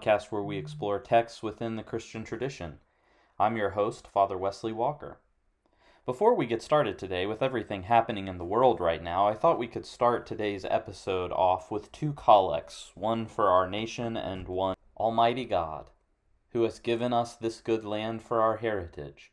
[0.00, 2.78] Podcast where we explore texts within the Christian tradition.
[3.38, 5.20] I'm your host, Father Wesley Walker.
[6.06, 9.58] Before we get started today, with everything happening in the world right now, I thought
[9.58, 14.74] we could start today's episode off with two collects one for our nation and one
[14.96, 15.90] Almighty God,
[16.52, 19.32] who has given us this good land for our heritage.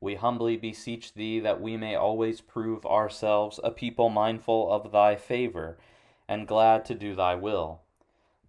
[0.00, 5.14] We humbly beseech thee that we may always prove ourselves a people mindful of thy
[5.14, 5.78] favor
[6.26, 7.81] and glad to do thy will.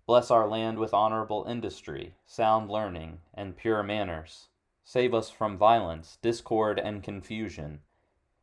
[0.05, 4.49] Bless our land with honorable industry, sound learning, and pure manners.
[4.83, 7.79] Save us from violence, discord, and confusion,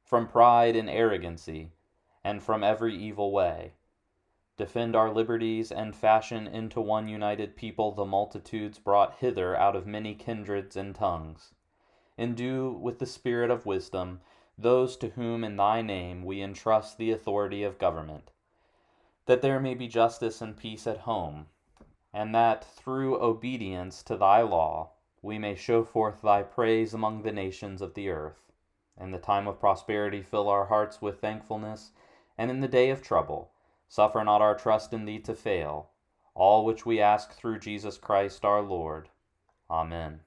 [0.03, 1.73] from pride and arrogancy,
[2.25, 3.75] and from every evil way.
[4.57, 9.87] Defend our liberties, and fashion into one united people the multitudes brought hither out of
[9.87, 11.53] many kindreds and tongues.
[12.17, 14.23] Endue with the spirit of wisdom
[14.57, 18.31] those to whom in thy name we entrust the authority of government
[19.27, 21.47] that there may be justice and peace at home,
[22.13, 24.91] and that through obedience to thy law
[25.23, 28.51] we may show forth thy praise among the nations of the earth.
[28.99, 31.93] In the time of prosperity, fill our hearts with thankfulness,
[32.37, 33.53] and in the day of trouble,
[33.89, 35.91] suffer not our trust in thee to fail.
[36.35, 39.09] All which we ask through Jesus Christ our Lord.
[39.71, 40.21] Amen.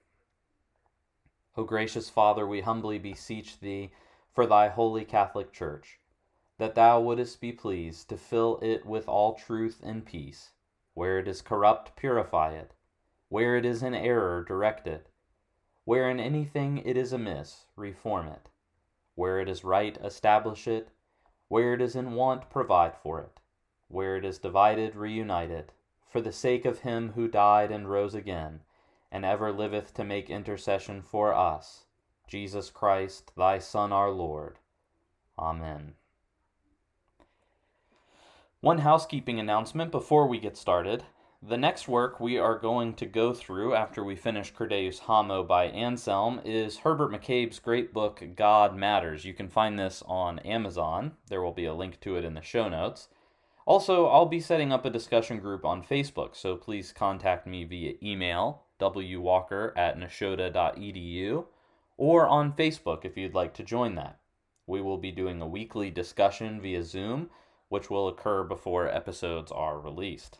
[1.55, 3.91] O gracious Father, we humbly beseech thee
[4.33, 5.99] for thy holy Catholic Church
[6.63, 10.51] that thou wouldest be pleased to fill it with all truth and peace.
[10.93, 12.71] Where it is corrupt, purify it.
[13.27, 15.07] Where it is in error, direct it.
[15.83, 18.47] Where in anything it is amiss, reform it.
[19.15, 20.87] Where it is right, establish it.
[21.49, 23.41] Where it is in want, provide for it.
[23.89, 25.73] Where it is divided, reunite it.
[26.07, 28.61] For the sake of him who died and rose again,
[29.11, 31.87] and ever liveth to make intercession for us,
[32.25, 34.59] Jesus Christ, thy Son, our Lord.
[35.37, 35.95] Amen.
[38.63, 41.03] One housekeeping announcement before we get started.
[41.45, 45.43] The next work we are going to go through after we finish Cur Deus Homo
[45.43, 49.25] by Anselm is Herbert McCabe's great book, God Matters.
[49.25, 51.11] You can find this on Amazon.
[51.27, 53.09] There will be a link to it in the show notes.
[53.65, 57.95] Also, I'll be setting up a discussion group on Facebook, so please contact me via
[58.01, 61.43] email, wwalker at nashotah.edu,
[61.97, 64.21] or on Facebook if you'd like to join that.
[64.65, 67.29] We will be doing a weekly discussion via Zoom
[67.69, 70.39] which will occur before episodes are released.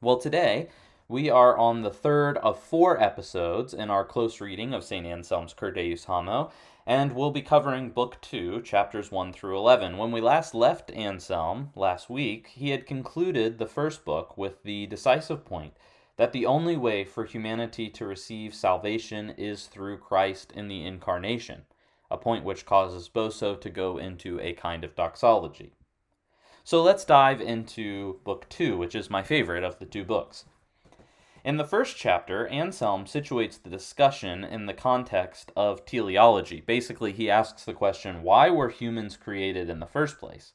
[0.00, 0.68] Well, today
[1.08, 5.06] we are on the third of four episodes in our close reading of St.
[5.06, 6.52] Anselm's Cur Deus Homo,
[6.86, 9.96] and we'll be covering Book 2, chapters 1 through 11.
[9.96, 14.86] When we last left Anselm last week, he had concluded the first book with the
[14.86, 15.74] decisive point
[16.18, 21.62] that the only way for humanity to receive salvation is through Christ in the Incarnation,
[22.10, 25.72] a point which causes Boso to go into a kind of doxology.
[26.64, 30.44] So let's dive into book two, which is my favorite of the two books.
[31.44, 36.60] In the first chapter, Anselm situates the discussion in the context of teleology.
[36.60, 40.52] Basically, he asks the question why were humans created in the first place?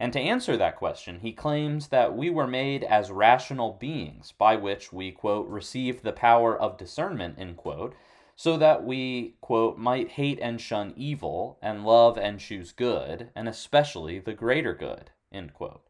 [0.00, 4.56] And to answer that question, he claims that we were made as rational beings, by
[4.56, 7.94] which we, quote, received the power of discernment, end quote,
[8.36, 13.48] so that we, quote, might hate and shun evil, and love and choose good, and
[13.48, 15.82] especially the greater good, End quote.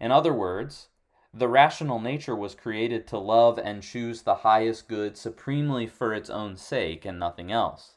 [0.00, 0.88] In other words,
[1.34, 6.30] the rational nature was created to love and choose the highest good supremely for its
[6.30, 7.96] own sake and nothing else.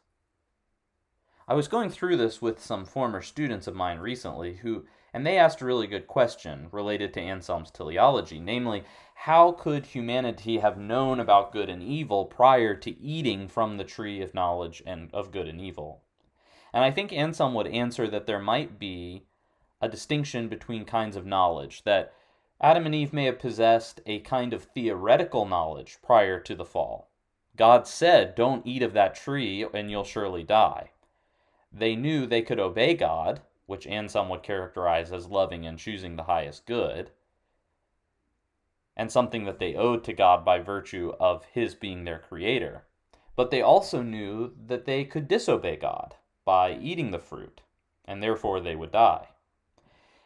[1.47, 5.37] I was going through this with some former students of mine recently who and they
[5.37, 8.83] asked a really good question related to Anselm's teleology, namely,
[9.13, 14.21] how could humanity have known about good and evil prior to eating from the tree
[14.21, 16.01] of knowledge and of good and evil?
[16.73, 19.23] And I think Anselm would answer that there might be
[19.79, 22.11] a distinction between kinds of knowledge, that
[22.59, 27.09] Adam and Eve may have possessed a kind of theoretical knowledge prior to the fall.
[27.55, 30.91] God said, Don't eat of that tree and you'll surely die.
[31.72, 36.23] They knew they could obey God, which Anselm would characterize as loving and choosing the
[36.23, 37.12] highest good,
[38.96, 42.85] and something that they owed to God by virtue of His being their creator.
[43.35, 46.16] But they also knew that they could disobey God
[46.46, 47.62] by eating the fruit,
[48.06, 49.28] and therefore they would die.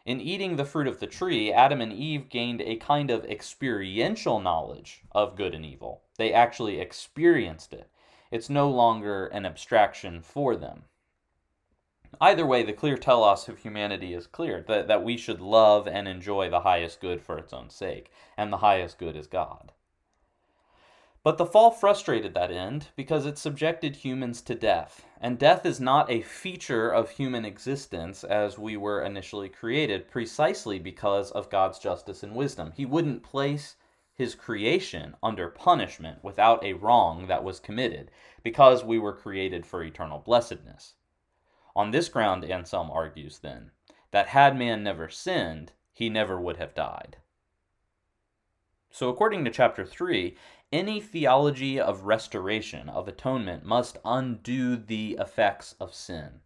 [0.06, 4.40] In eating the fruit of the tree, Adam and Eve gained a kind of experiential
[4.40, 6.02] knowledge of good and evil.
[6.16, 7.90] They actually experienced it.
[8.30, 10.84] It's no longer an abstraction for them.
[12.20, 16.08] Either way, the clear telos of humanity is clear that, that we should love and
[16.08, 19.72] enjoy the highest good for its own sake, and the highest good is God.
[21.22, 25.04] But the fall frustrated that end because it subjected humans to death.
[25.20, 30.78] And death is not a feature of human existence as we were initially created, precisely
[30.78, 32.72] because of God's justice and wisdom.
[32.74, 33.76] He wouldn't place
[34.14, 38.10] his creation under punishment without a wrong that was committed,
[38.42, 40.94] because we were created for eternal blessedness.
[41.76, 43.70] On this ground, Anselm argues, then,
[44.10, 47.18] that had man never sinned, he never would have died.
[48.90, 50.36] So, according to chapter 3,
[50.72, 56.40] any theology of restoration, of atonement, must undo the effects of sin.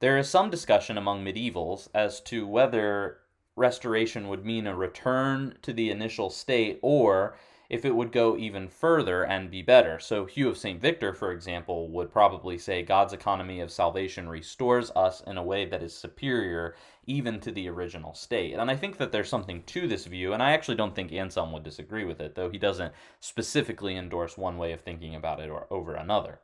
[0.00, 3.20] There is some discussion among medievals as to whether
[3.56, 7.36] restoration would mean a return to the initial state or
[7.74, 9.98] if it would go even further and be better.
[9.98, 10.80] So, Hugh of St.
[10.80, 15.64] Victor, for example, would probably say God's economy of salvation restores us in a way
[15.64, 16.76] that is superior
[17.06, 18.54] even to the original state.
[18.54, 21.50] And I think that there's something to this view, and I actually don't think Anselm
[21.50, 25.50] would disagree with it, though he doesn't specifically endorse one way of thinking about it
[25.50, 26.38] or over another.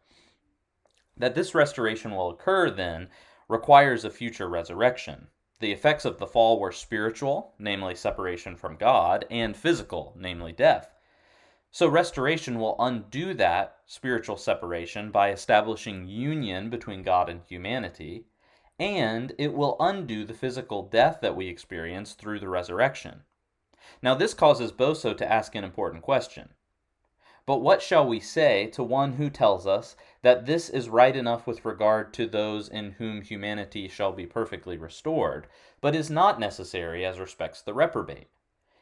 [1.17, 3.09] That this restoration will occur, then,
[3.47, 5.29] requires a future resurrection.
[5.61, 10.91] The effects of the fall were spiritual, namely separation from God, and physical, namely death.
[11.73, 18.27] So, restoration will undo that spiritual separation by establishing union between God and humanity,
[18.81, 23.23] and it will undo the physical death that we experience through the resurrection.
[24.03, 26.55] Now, this causes Boso to ask an important question.
[27.47, 31.47] But what shall we say to one who tells us that this is right enough
[31.47, 35.47] with regard to those in whom humanity shall be perfectly restored,
[35.81, 38.29] but is not necessary as respects the reprobate?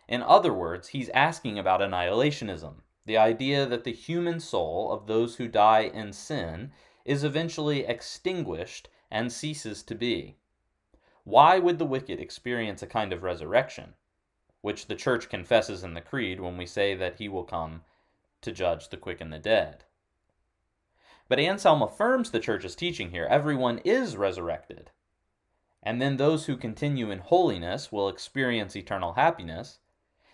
[0.09, 5.37] In other words, he's asking about annihilationism, the idea that the human soul of those
[5.37, 6.73] who die in sin
[7.05, 10.37] is eventually extinguished and ceases to be.
[11.25, 13.95] Why would the wicked experience a kind of resurrection,
[14.63, 17.85] which the Church confesses in the Creed when we say that he will come
[18.41, 19.85] to judge the quick and the dead?
[21.29, 24.91] But Anselm affirms the Church's teaching here everyone is resurrected.
[25.83, 29.81] And then those who continue in holiness will experience eternal happiness,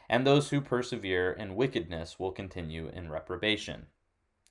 [0.08, 3.86] and those who persevere in wickedness will continue in reprobation.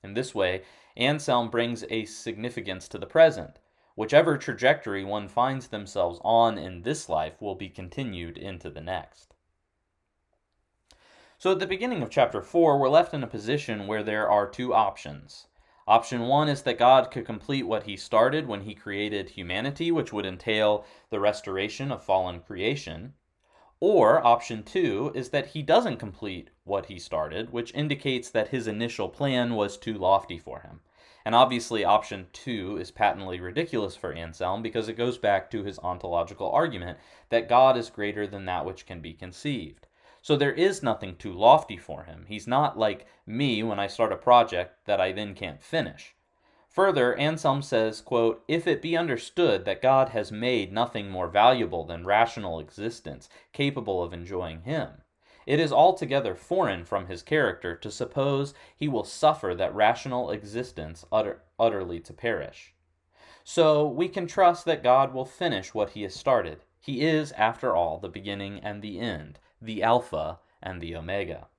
[0.04, 0.64] In this way,
[0.98, 3.60] Anselm brings a significance to the present.
[3.96, 9.34] Whichever trajectory one finds themselves on in this life will be continued into the next.
[11.38, 14.50] So, at the beginning of chapter 4, we're left in a position where there are
[14.50, 15.48] two options.
[15.86, 20.14] Option one is that God could complete what he started when he created humanity, which
[20.14, 23.16] would entail the restoration of fallen creation.
[23.86, 28.66] Or option two is that he doesn't complete what he started, which indicates that his
[28.66, 30.80] initial plan was too lofty for him.
[31.26, 35.80] And obviously, option two is patently ridiculous for Anselm because it goes back to his
[35.80, 36.98] ontological argument
[37.28, 39.86] that God is greater than that which can be conceived.
[40.22, 42.24] So there is nothing too lofty for him.
[42.30, 46.16] He's not like me when I start a project that I then can't finish.
[46.74, 51.86] Further, Anselm says, quote, If it be understood that God has made nothing more valuable
[51.86, 55.04] than rational existence, capable of enjoying Him,
[55.46, 61.06] it is altogether foreign from His character to suppose He will suffer that rational existence
[61.12, 62.74] utter, utterly to perish.
[63.44, 66.64] So we can trust that God will finish what He has started.
[66.80, 71.50] He is, after all, the beginning and the end, the Alpha and the Omega.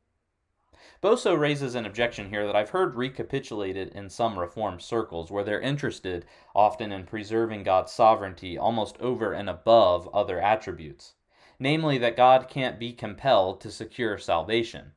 [1.05, 5.61] Boso raises an objection here that I've heard recapitulated in some Reformed circles, where they're
[5.61, 11.13] interested often in preserving God's sovereignty almost over and above other attributes,
[11.59, 14.93] namely that God can't be compelled to secure salvation.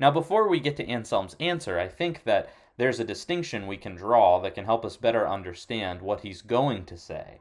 [0.00, 3.94] Now, before we get to Anselm's answer, I think that there's a distinction we can
[3.94, 7.38] draw that can help us better understand what he's going to say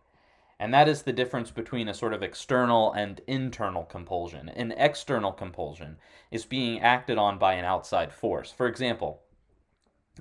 [0.63, 4.47] and that is the difference between a sort of external and internal compulsion.
[4.47, 5.97] An external compulsion
[6.31, 8.49] is being acted on by an outside force.
[8.49, 9.23] For example,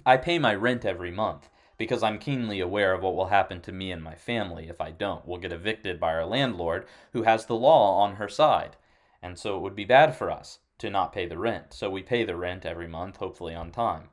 [0.04, 3.70] I pay my rent every month because I'm keenly aware of what will happen to
[3.70, 5.25] me and my family if I don't.
[5.25, 8.75] We'll get evicted by our landlord, who has the law on her side.
[9.22, 11.72] And so it would be bad for us to not pay the rent.
[11.72, 14.08] So we pay the rent every month, hopefully on time.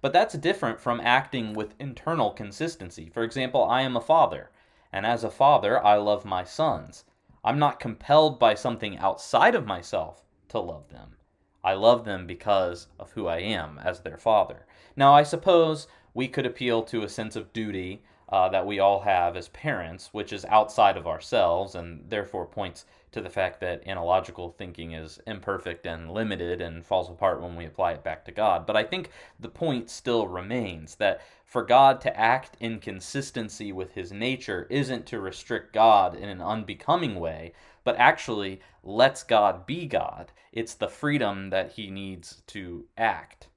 [0.00, 3.10] But that's different from acting with internal consistency.
[3.10, 4.48] For example, I am a father
[4.92, 7.04] and as a father, I love my sons.
[7.44, 11.16] I'm not compelled by something outside of myself to love them.
[11.64, 14.66] I love them because of who I am as their father.
[14.96, 19.00] Now, I suppose we could appeal to a sense of duty uh, that we all
[19.00, 23.86] have as parents, which is outside of ourselves and therefore points to the fact that
[23.86, 28.32] analogical thinking is imperfect and limited and falls apart when we apply it back to
[28.32, 28.66] God.
[28.66, 33.92] But I think the point still remains that for God to act in consistency with
[33.92, 37.52] his nature isn't to restrict God in an unbecoming way,
[37.84, 40.32] but actually lets God be God.
[40.52, 43.48] It's the freedom that he needs to act.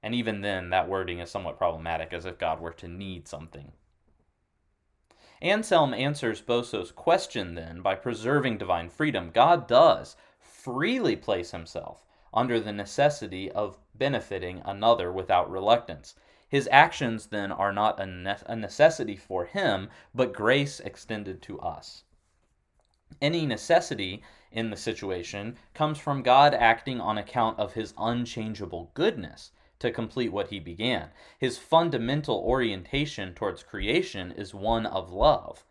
[0.00, 3.72] And even then, that wording is somewhat problematic, as if God were to need something.
[5.42, 9.30] Anselm answers Boso's question then by preserving divine freedom.
[9.30, 16.14] God does freely place himself under the necessity of benefiting another without reluctance.
[16.48, 21.60] His actions then are not a, ne- a necessity for him, but grace extended to
[21.60, 22.04] us.
[23.20, 29.52] Any necessity in the situation comes from God acting on account of his unchangeable goodness
[29.78, 31.10] to complete what he began.
[31.38, 35.64] His fundamental orientation towards creation is one of love.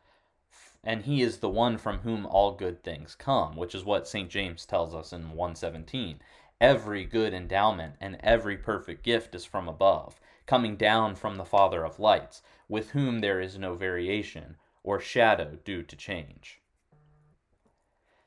[0.84, 4.30] And he is the one from whom all good things come, which is what St.
[4.30, 6.20] James tells us in 117.
[6.62, 11.84] Every good endowment and every perfect gift is from above, coming down from the Father
[11.84, 16.62] of lights, with whom there is no variation or shadow due to change.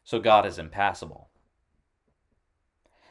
[0.02, 1.28] So God is impassible.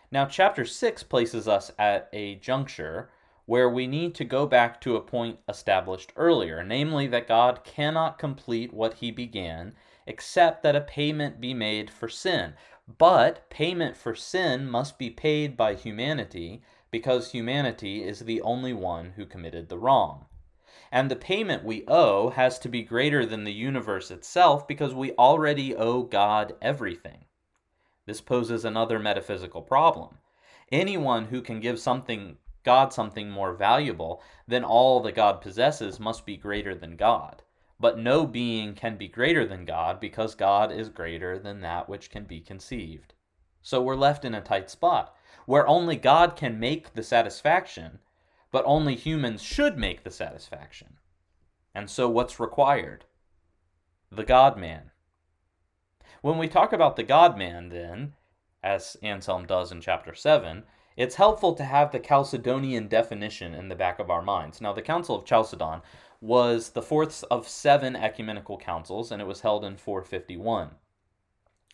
[0.10, 3.10] Now, chapter 6 places us at a juncture
[3.46, 8.18] where we need to go back to a point established earlier, namely that God cannot
[8.18, 12.54] complete what he began except that a payment be made for sin.
[12.98, 19.12] But payment for sin must be paid by humanity because humanity is the only one
[19.18, 20.26] who committed the wrong.
[20.90, 25.12] And the payment we owe has to be greater than the universe itself because we
[25.14, 27.26] already owe God everything.
[28.08, 30.18] This poses another metaphysical problem.
[30.72, 36.26] Anyone who can give something God something more valuable than all that God possesses must
[36.26, 37.44] be greater than God.
[37.80, 42.10] But no being can be greater than God because God is greater than that which
[42.10, 43.14] can be conceived.
[43.62, 48.00] So we're left in a tight spot where only God can make the satisfaction,
[48.52, 50.98] but only humans should make the satisfaction.
[51.76, 53.06] And so what's required?
[54.12, 54.92] The God man.
[56.22, 58.14] When we talk about the God man, then,
[58.64, 60.64] as Anselm does in chapter 7,
[60.96, 64.60] it's helpful to have the Chalcedonian definition in the back of our minds.
[64.60, 65.82] Now, the Council of Chalcedon
[66.20, 70.72] was the fourth of seven ecumenical councils, and it was held in 451.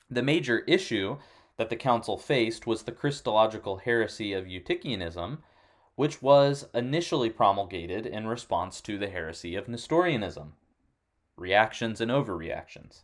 [0.09, 1.17] The major issue
[1.55, 5.37] that the council faced was the Christological heresy of Eutychianism,
[5.95, 10.53] which was initially promulgated in response to the heresy of Nestorianism.
[11.37, 13.03] Reactions and overreactions.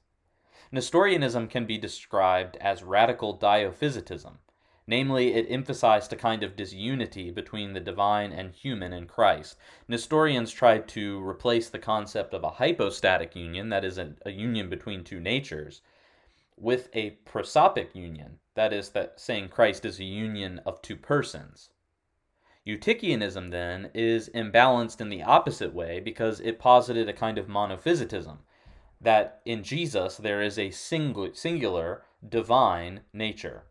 [0.72, 4.38] Nestorianism can be described as radical diophysitism,
[4.86, 9.58] namely, it emphasized a kind of disunity between the divine and human in Christ.
[9.88, 15.04] Nestorians tried to replace the concept of a hypostatic union, that is, a, union between
[15.04, 15.82] two natures,
[16.56, 21.72] with a prosopic union, that is, that saying Christ is a union of two persons.
[22.68, 28.38] Eutychianism, then, is imbalanced in the opposite way because it posited a kind of monophysitism,
[29.02, 33.64] that in Jesus there is a singular divine nature.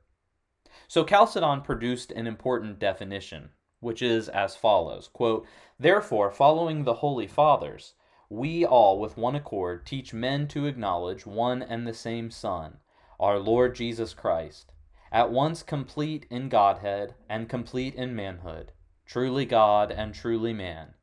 [0.87, 5.47] So Chalcedon produced an important definition, which is as follows quote,
[5.79, 7.95] Therefore, following the Holy Fathers,
[8.31, 12.79] we all with one accord teach men to acknowledge one and the same Son,
[13.21, 14.73] our Lord Jesus Christ,
[15.13, 18.73] at once complete in Godhead and complete in manhood,
[19.05, 20.95] truly God and truly man,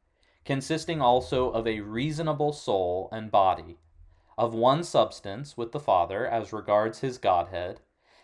[0.45, 3.77] consisting also of a reasonable soul and body
[4.37, 7.79] of one substance with the Father as regards his Godhead,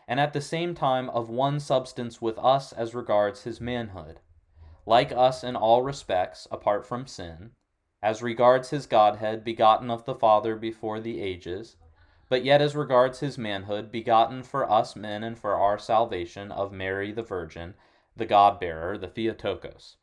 [0.08, 4.20] and at the same time of one substance with us as regards his manhood,
[4.86, 7.52] like us in all respects apart from sin,
[8.02, 11.78] as regards his Godhead begotten of the Father before the ages,
[12.28, 16.72] but yet as regards his manhood begotten for us men and for our salvation of
[16.72, 17.74] Mary the Virgin,
[18.16, 19.98] the God bearer, the Theotokos.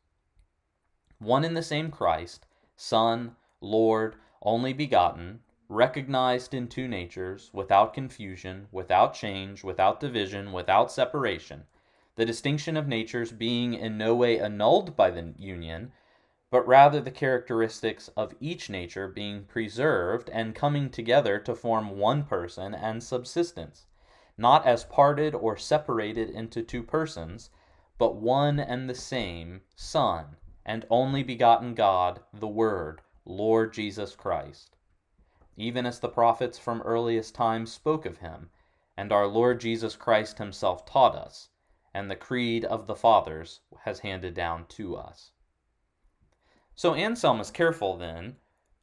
[1.19, 8.67] One in the same Christ, Son, Lord, only begotten, recognized in two natures, without confusion,
[8.71, 11.63] without change, without division, without separation,
[12.15, 15.91] the distinction of natures being in no way annulled by the union,
[16.49, 22.23] but rather the characteristics of each nature being preserved and coming together to form one
[22.23, 23.85] person and subsistence,
[24.39, 27.51] not as parted or separated into two persons,
[27.99, 30.35] but one and the same Son,
[30.65, 34.75] and only begotten God, the Word, Lord Jesus Christ
[35.59, 38.49] even as the prophets from earliest times spoke of him,
[38.95, 41.49] and our Lord Jesus Christ himself taught us,
[41.93, 45.31] and the creed of the fathers has handed down to us.
[46.75, 48.37] So Anselm is careful, then,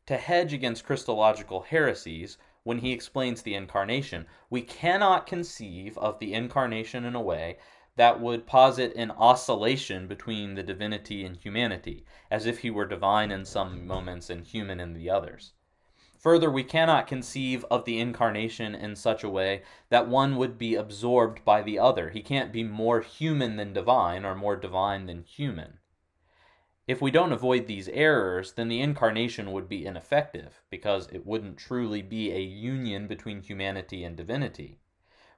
[0.04, 4.26] to hedge against Christological heresies when he explains the incarnation.
[4.50, 7.59] We cannot conceive of the incarnation in a way
[7.97, 13.30] that would posit an oscillation between the divinity and humanity, as if he were divine
[13.30, 15.54] in some moments and human in the others.
[16.26, 20.75] Further, we cannot conceive of the incarnation in such a way that one would be
[20.75, 22.11] absorbed by the other.
[22.11, 25.78] He can't be more human than divine or more divine than human.
[26.88, 31.59] If we don't avoid these errors, then the incarnation would be ineffective, because it wouldn't
[31.59, 34.80] truly be a union between humanity and divinity.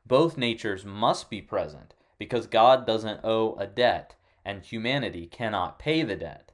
[0.06, 6.02] Both natures must be present, because God doesn't owe a debt, and humanity cannot pay
[6.02, 6.47] the debt.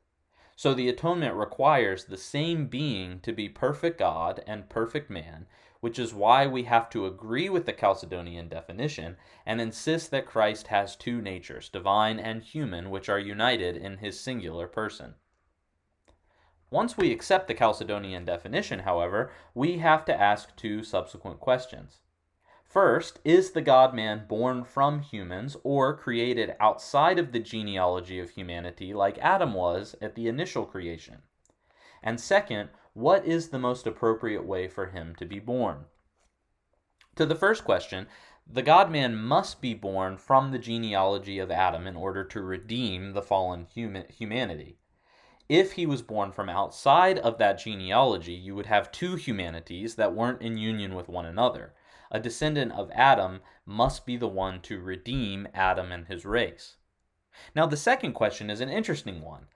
[0.57, 5.47] So the atonement requires the same being to be perfect God and perfect man,
[5.81, 10.69] which is why we have to agree with the Chalcedonian definition and insist that Christ
[10.69, 15.15] has two natures, divine and human, which are united in his singular person.
[16.71, 22.01] Once we accept the Chalcedonian definition, however, we have to ask two subsequent questions.
[22.75, 28.31] First, is the God man born from humans or created outside of the genealogy of
[28.31, 31.23] humanity like Adam was at the initial creation?
[32.02, 35.85] And second, what is the most appropriate way for him to be born?
[37.14, 38.09] To the first question,
[38.45, 43.12] the God man must be born from the genealogy of Adam in order to redeem
[43.12, 44.81] the fallen human, humanity.
[45.49, 50.12] If he was born from outside of that genealogy, you would have two humanities that
[50.12, 51.73] weren't in union with one another
[52.11, 56.77] a descendant of Adam must be the one to redeem Adam and his race.
[57.55, 59.47] Now, the second question is an interesting one.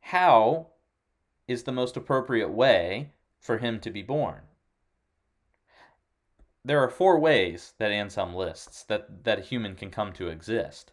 [0.00, 0.68] How
[1.46, 4.42] is the most appropriate way for him to be born?
[6.64, 10.92] There are four ways that Anselm lists that, that a human can come to exist.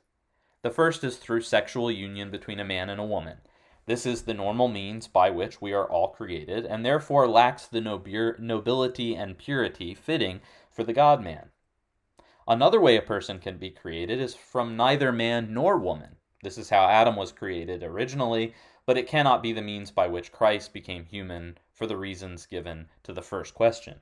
[0.62, 3.38] The first is through sexual union between a man and a woman.
[3.86, 7.82] This is the normal means by which we are all created, and therefore lacks the
[7.82, 10.42] nobility and purity fitting
[10.75, 11.50] for the God man.
[12.48, 16.17] Another way a person can be created is from neither man nor woman.
[16.44, 18.53] This is how Adam was created originally,
[18.86, 22.89] but it cannot be the means by which Christ became human for the reasons given
[23.03, 24.01] to the first question.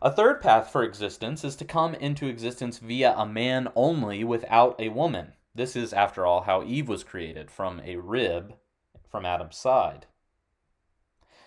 [0.00, 4.80] A third path for existence is to come into existence via a man only without
[4.80, 5.34] a woman.
[5.54, 8.54] This is, after all, how Eve was created from a rib
[9.10, 10.06] from Adam's side.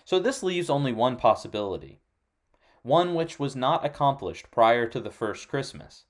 [0.04, 2.00] So this leaves only one possibility
[2.84, 6.04] one which was not accomplished prior to the first Christmas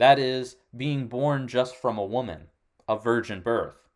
[0.00, 2.48] that is, being born just from a woman,
[2.88, 3.86] a virgin birth.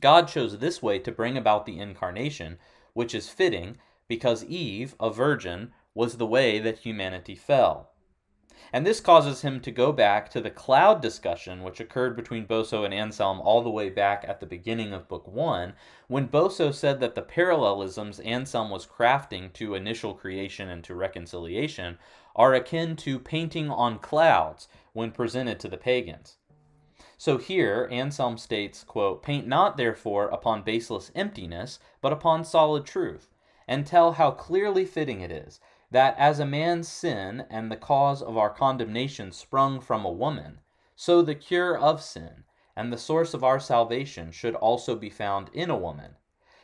[0.00, 2.58] God chose this way to bring about the incarnation,
[2.92, 3.78] which is fitting
[4.08, 7.89] because Eve, a virgin, was the way that humanity fell.
[8.72, 12.84] And this causes him to go back to the cloud discussion which occurred between Boso
[12.84, 15.72] and Anselm all the way back at the beginning of Book 1,
[16.08, 21.98] when Boso said that the parallelisms Anselm was crafting to initial creation and to reconciliation
[22.36, 26.36] are akin to painting on clouds when presented to the pagans.
[27.18, 33.34] So here, Anselm states, quote, Paint not, therefore, upon baseless emptiness, but upon solid truth,
[33.68, 35.60] and tell how clearly fitting it is
[35.90, 40.60] that as a man's sin and the cause of our condemnation sprung from a woman,
[40.94, 42.44] so the cure of sin
[42.76, 46.14] and the source of our salvation should also be found in a woman,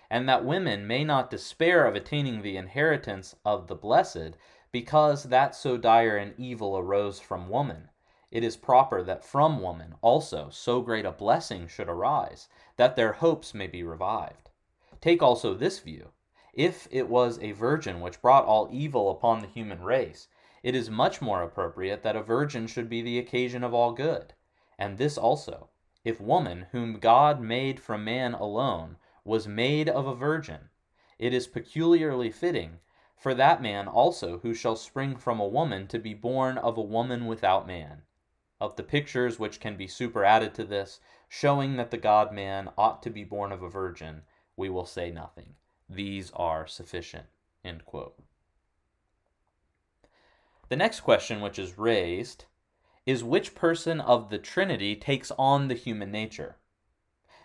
[0.08, 4.36] and that women may not despair of attaining the inheritance of the blessed,
[4.70, 7.88] because that so dire an evil arose from woman.
[8.30, 13.14] It is proper that from woman also so great a blessing should arise, that their
[13.14, 14.50] hopes may be revived.
[15.00, 16.12] Take also this view
[16.56, 20.26] if it was a virgin which brought all evil upon the human race,
[20.62, 24.32] it is much more appropriate that a virgin should be the occasion of all good.
[24.78, 25.68] And this also,
[26.02, 30.70] if woman, whom God made from man alone, was made of a virgin,
[31.18, 32.80] it is peculiarly fitting
[33.14, 36.82] for that man also who shall spring from a woman to be born of a
[36.82, 38.00] woman without man.
[38.62, 43.02] Of the pictures which can be superadded to this, showing that the God man ought
[43.02, 44.22] to be born of a virgin,
[44.56, 45.56] we will say nothing
[45.88, 47.26] these are sufficient.
[47.64, 48.16] End quote.
[50.68, 52.46] The next question which is raised
[53.04, 56.56] is which person of the Trinity takes on the human nature?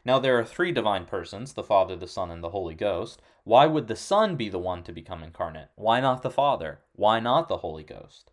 [0.04, 3.22] Now, there are three divine persons the Father, the Son, and the Holy Ghost.
[3.44, 5.70] Why would the Son be the one to become incarnate?
[5.76, 6.82] Why not the Father?
[6.94, 8.32] Why not the Holy Ghost?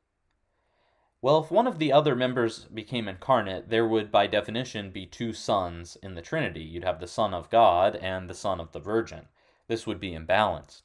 [1.21, 5.35] Well, if one of the other members became incarnate, there would, by definition, be two
[5.35, 6.63] sons in the Trinity.
[6.63, 9.29] You'd have the Son of God and the Son of the Virgin
[9.69, 10.83] this would be imbalanced.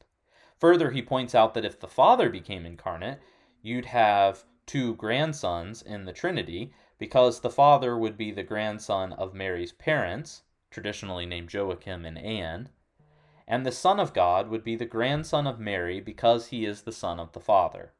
[0.60, 3.20] Further, he points out that if the Father became incarnate,
[3.62, 9.34] you'd have two grandsons in the Trinity, because the Father would be the grandson of
[9.34, 12.70] Mary's parents, traditionally named Joachim and Anne,
[13.48, 16.92] and the Son of God would be the grandson of Mary because he is the
[16.94, 17.92] Son of the Father.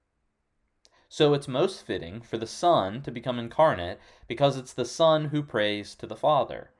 [1.10, 5.44] So it's most fitting for the Son to become incarnate because it's the Son who
[5.44, 6.72] prays to the Father.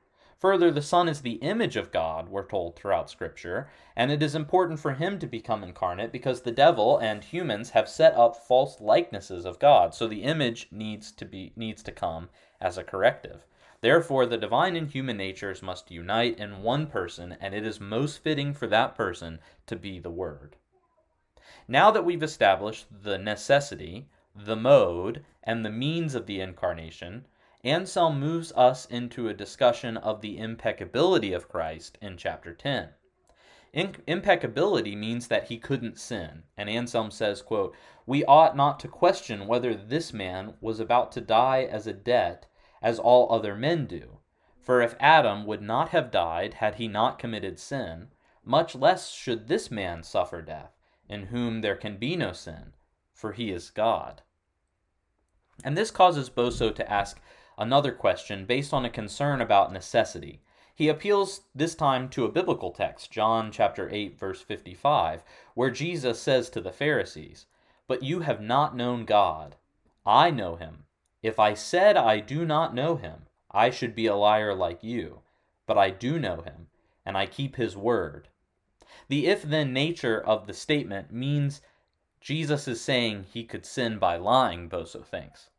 [0.44, 4.34] Further, the Son is the image of God, we're told throughout Scripture, and it is
[4.34, 8.78] important for him to become incarnate because the devil and humans have set up false
[8.78, 9.94] likenesses of God.
[9.94, 12.28] So the image needs to be needs to come
[12.60, 13.46] as a corrective.
[13.80, 18.18] Therefore, the divine and human natures must unite in one person, and it is most
[18.18, 20.56] fitting for that person to be the Word.
[21.66, 27.24] Now that we've established the necessity, the mode, and the means of the incarnation,
[27.64, 32.90] Anselm moves us into a discussion of the impeccability of Christ in chapter 10.
[33.72, 36.42] In- impeccability means that he couldn't sin.
[36.58, 37.74] And Anselm says, quote,
[38.04, 42.46] We ought not to question whether this man was about to die as a debt
[42.82, 44.18] as all other men do.
[44.60, 48.10] For if Adam would not have died had he not committed sin,
[48.44, 50.76] much less should this man suffer death,
[51.08, 52.74] in whom there can be no sin,
[53.12, 54.20] for he is God.
[55.62, 57.20] And this causes Boso to ask
[57.58, 60.40] another question based on a concern about necessity.
[60.74, 65.22] He appeals this time to a biblical text, John chapter 8 verse 55,
[65.54, 67.46] where Jesus says to the Pharisees,
[67.86, 69.56] "But you have not known God.
[70.04, 70.84] I know him,
[71.22, 75.22] if I said I do not know him, I should be a liar like you,
[75.64, 76.66] but I do know him,
[77.06, 78.28] and I keep his word.
[79.08, 81.62] The if then nature of the statement means
[82.20, 85.50] Jesus is saying he could sin by lying, Boso thinks.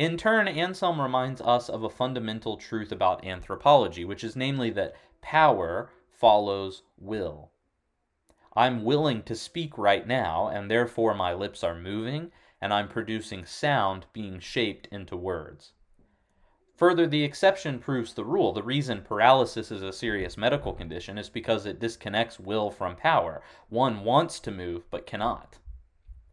[0.00, 4.94] In turn, Anselm reminds us of a fundamental truth about anthropology, which is namely that
[5.20, 7.50] power follows will.
[8.56, 12.32] I'm willing to speak right now, and therefore my lips are moving,
[12.62, 15.72] and I'm producing sound being shaped into words.
[16.76, 18.54] Further, the exception proves the rule.
[18.54, 23.42] The reason paralysis is a serious medical condition is because it disconnects will from power.
[23.68, 25.58] One wants to move but cannot.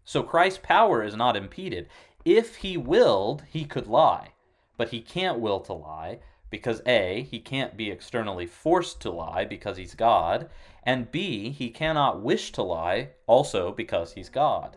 [0.06, 1.90] So Christ's power is not impeded.
[2.30, 4.34] If he willed, he could lie.
[4.76, 9.46] But he can't will to lie because A, he can't be externally forced to lie
[9.46, 10.50] because he's God,
[10.84, 14.76] and B, he cannot wish to lie also because he's God.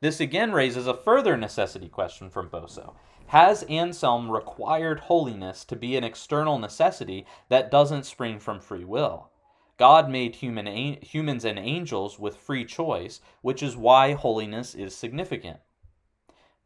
[0.00, 2.96] This again raises a further necessity question from Boso.
[3.28, 9.30] Has Anselm required holiness to be an external necessity that doesn't spring from free will?
[9.78, 10.66] God made human,
[11.02, 15.60] humans and angels with free choice, which is why holiness is significant.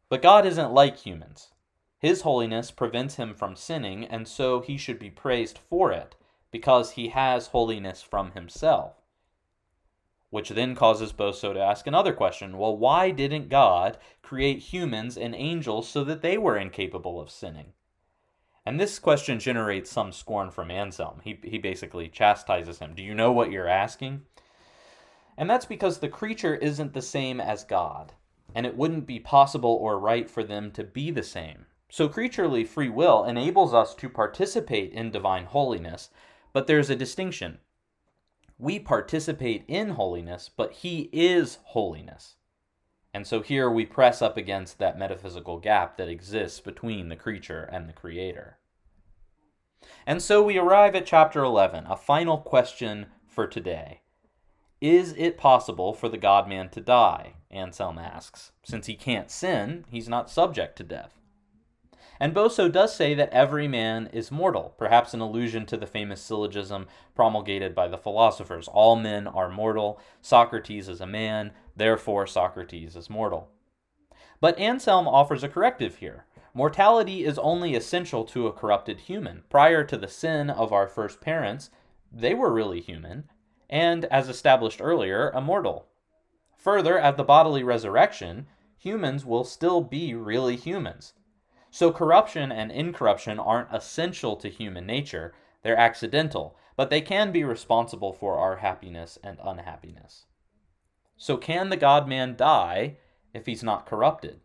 [0.09, 1.51] But God isn't like humans.
[1.99, 6.15] His holiness prevents him from sinning, and so he should be praised for it,
[6.51, 8.93] because he has holiness from himself
[10.29, 12.57] which then causes Boso to ask another question.
[12.57, 17.73] Well, why didn't God create humans and angels so that they were incapable of sinning?
[18.65, 21.21] And this question generates some scorn from Anselm.
[21.23, 22.93] He, he basically chastises him.
[22.93, 24.23] Do you know what you're asking?
[25.37, 28.11] And that's because the creature isn't the same as God,
[28.55, 31.65] and it wouldn't be possible or right for them to be the same.
[31.89, 36.09] So, creaturely free will enables us to participate in divine holiness,
[36.53, 37.59] but there's a distinction
[38.59, 42.35] we participate in holiness, but He is holiness.
[43.13, 47.63] And so here we press up against that metaphysical gap that exists between the creature
[47.71, 48.57] and the Creator.
[50.05, 54.01] And so we arrive at chapter 11, a final question for today.
[54.81, 57.33] Is it possible for the God man to die?
[57.51, 58.51] Anselm asks.
[58.63, 61.17] Since he can't sin, he's not subject to death.
[62.19, 66.19] And Boso does say that every man is mortal, perhaps an allusion to the famous
[66.19, 72.95] syllogism promulgated by the philosophers all men are mortal, Socrates is a man, therefore Socrates
[72.95, 73.49] is mortal.
[74.39, 76.25] But Anselm offers a corrective here.
[76.53, 79.43] Mortality is only essential to a corrupted human.
[79.49, 81.69] Prior to the sin of our first parents,
[82.11, 83.29] they were really human,
[83.69, 85.87] and, as established earlier, immortal.
[86.67, 88.45] Further, at the bodily resurrection,
[88.77, 91.13] humans will still be really humans.
[91.71, 97.45] So corruption and incorruption aren't essential to human nature, they're accidental, but they can be
[97.45, 100.25] responsible for our happiness and unhappiness.
[101.15, 102.97] So can the God man die
[103.33, 104.41] if he's not corrupted?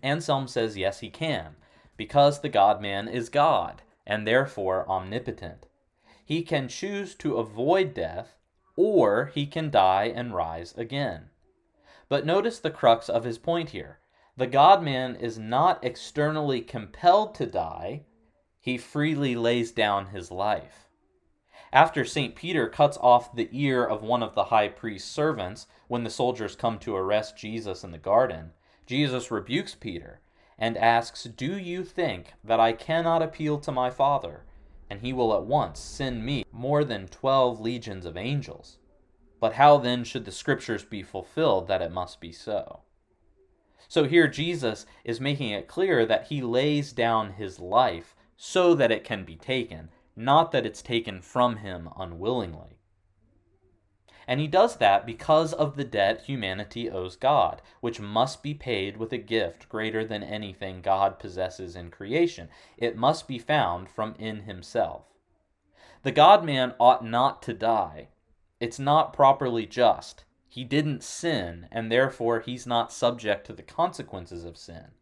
[0.00, 1.56] Anselm says yes, he can,
[1.96, 5.66] because the God man is God, and therefore omnipotent.
[6.24, 8.36] He can choose to avoid death,
[8.76, 11.30] or he can die and rise again.
[12.08, 13.98] But notice the crux of his point here.
[14.36, 18.02] The God man is not externally compelled to die,
[18.60, 20.88] he freely lays down his life.
[21.72, 22.34] After St.
[22.34, 26.56] Peter cuts off the ear of one of the high priest's servants when the soldiers
[26.56, 28.52] come to arrest Jesus in the garden,
[28.86, 30.20] Jesus rebukes Peter
[30.58, 34.44] and asks, Do you think that I cannot appeal to my Father,
[34.88, 38.78] and he will at once send me more than twelve legions of angels?
[39.40, 42.80] But how then should the scriptures be fulfilled that it must be so?
[43.88, 48.90] So here Jesus is making it clear that he lays down his life so that
[48.90, 52.73] it can be taken, not that it's taken from him unwillingly.
[54.26, 58.96] And he does that because of the debt humanity owes God, which must be paid
[58.96, 62.48] with a gift greater than anything God possesses in creation.
[62.76, 65.04] It must be found from in himself.
[66.02, 68.08] The God man ought not to die.
[68.60, 70.24] It's not properly just.
[70.48, 74.92] He didn't sin, and therefore he's not subject to the consequences of sin.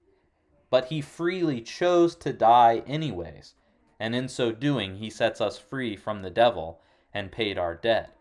[0.70, 3.54] But he freely chose to die anyways,
[4.00, 6.80] and in so doing he sets us free from the devil
[7.12, 8.16] and paid our debt.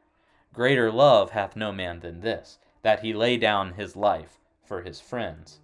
[0.54, 5.00] Greater love hath no man than this, that he lay down his life for his
[5.00, 5.60] friends.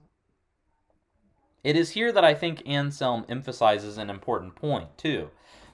[1.63, 5.29] It is here that I think Anselm emphasizes an important point, too.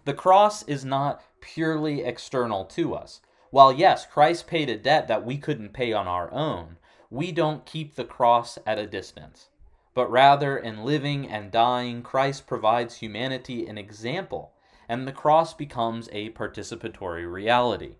[0.05, 3.21] The cross is not purely external to us.
[3.51, 6.77] While, yes, Christ paid a debt that we couldn't pay on our own,
[7.11, 9.49] we don't keep the cross at a distance.
[9.93, 14.53] But rather, in living and dying, Christ provides humanity an example,
[14.89, 17.97] and the cross becomes a participatory reality.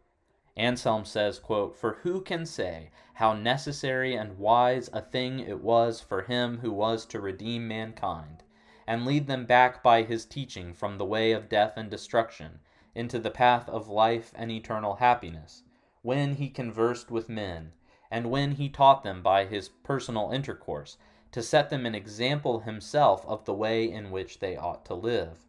[0.56, 6.00] Anselm says, quote, For who can say how necessary and wise a thing it was
[6.00, 8.44] for him who was to redeem mankind,
[8.86, 12.60] and lead them back by his teaching from the way of death and destruction
[12.94, 15.64] into the path of life and eternal happiness,
[16.04, 17.74] when he conversed with men,
[18.12, 20.98] and when he taught them by his personal intercourse,
[21.32, 25.48] to set them an example himself of the way in which they ought to live.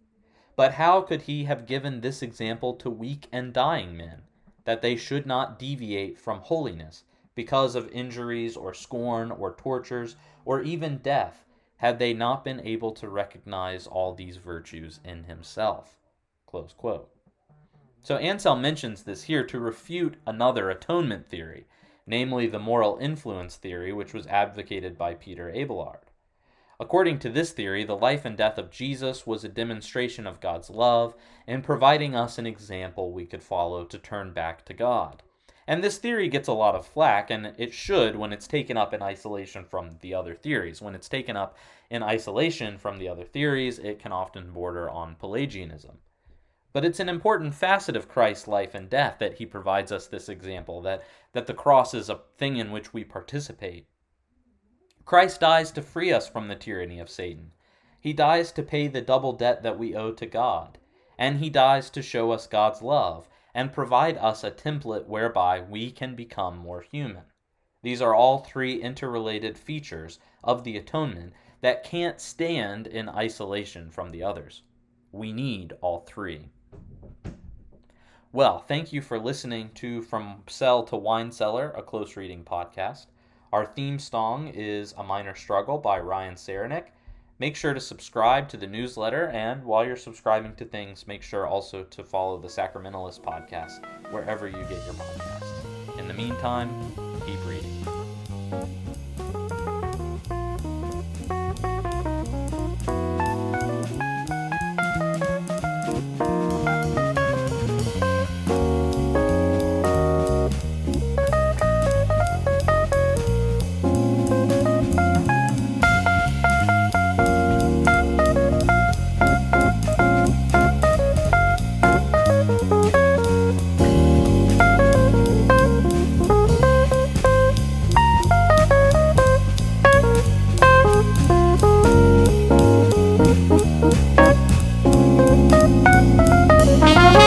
[0.56, 4.22] But how could he have given this example to weak and dying men?
[4.64, 10.62] That they should not deviate from holiness because of injuries or scorn or tortures or
[10.62, 11.44] even death,
[11.76, 15.98] had they not been able to recognize all these virtues in himself.
[18.02, 21.66] So Anselm mentions this here to refute another atonement theory,
[22.06, 26.10] namely the moral influence theory, which was advocated by Peter Abelard.
[26.80, 30.70] According to this theory, the life and death of Jesus was a demonstration of God's
[30.70, 31.14] love
[31.46, 35.22] and providing us an example we could follow to turn back to God.
[35.66, 38.92] And this theory gets a lot of flack, and it should when it's taken up
[38.92, 40.82] in isolation from the other theories.
[40.82, 41.56] When it's taken up
[41.90, 45.98] in isolation from the other theories, it can often border on Pelagianism.
[46.74, 50.28] But it's an important facet of Christ's life and death that he provides us this
[50.28, 53.86] example, that, that the cross is a thing in which we participate.
[55.04, 57.52] Christ dies to free us from the tyranny of Satan.
[58.00, 60.78] He dies to pay the double debt that we owe to God.
[61.18, 65.90] And he dies to show us God's love and provide us a template whereby we
[65.90, 67.24] can become more human.
[67.82, 74.10] These are all three interrelated features of the atonement that can't stand in isolation from
[74.10, 74.62] the others.
[75.12, 76.48] We need all three.
[78.32, 83.06] Well, thank you for listening to From Cell to Wine Cellar, a close reading podcast.
[83.54, 86.86] Our theme song is A Minor Struggle by Ryan Saranick.
[87.38, 91.46] Make sure to subscribe to the newsletter, and while you're subscribing to things, make sure
[91.46, 95.98] also to follow the Sacramentalist podcast wherever you get your podcasts.
[96.00, 96.68] In the meantime,